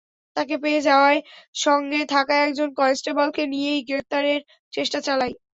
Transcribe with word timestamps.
তাঁকে 0.35 0.55
পেয়ে 0.63 0.81
যাওয়ায় 0.87 1.19
সঙ্গে 1.55 1.99
থাকা 2.13 2.35
একজন 2.41 2.69
কনস্টেবলকে 2.79 3.43
নিয়েই 3.53 3.81
গ্রেপ্তারের 3.87 4.41
চেষ্টা 4.73 4.99
চালাই। 5.07 5.31